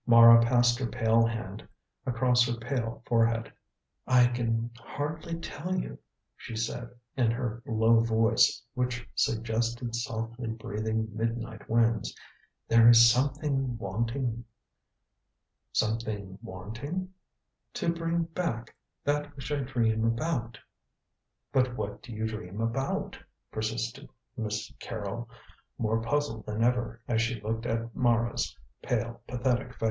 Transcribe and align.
Mara 0.07 0.41
passed 0.43 0.79
her 0.79 0.87
pale 0.87 1.27
hand 1.27 1.61
across 2.07 2.43
her 2.47 2.57
pale 2.57 3.03
forehead. 3.05 3.53
"I 4.07 4.25
can 4.25 4.71
hardly 4.79 5.35
tell 5.39 5.75
you," 5.75 5.99
she 6.35 6.55
said 6.55 6.89
in 7.15 7.29
her 7.29 7.61
low 7.67 7.99
voice, 7.99 8.63
which 8.73 9.07
suggested 9.13 9.93
softly 9.95 10.47
breathing 10.49 11.15
midnight 11.15 11.69
winds; 11.69 12.15
"there 12.67 12.89
is 12.89 13.11
something 13.11 13.77
wanting." 13.77 14.43
"Something 15.71 16.39
wanting?" 16.41 17.13
"To 17.75 17.93
bring 17.93 18.23
back 18.23 18.75
that 19.03 19.35
which 19.35 19.51
I 19.51 19.57
dream 19.59 20.03
about." 20.03 20.57
"But 21.53 21.77
what 21.77 22.01
do 22.01 22.11
you 22.11 22.25
dream 22.25 22.59
about?" 22.59 23.19
persisted 23.51 24.09
Miss 24.35 24.73
Carrol, 24.79 25.29
more 25.77 26.01
puzzled 26.01 26.47
than 26.47 26.63
ever, 26.63 27.01
as 27.07 27.21
she 27.21 27.39
looked 27.41 27.67
at 27.67 27.95
Mara's 27.95 28.57
pale, 28.81 29.21
pathetic 29.27 29.67
face. 29.75 29.79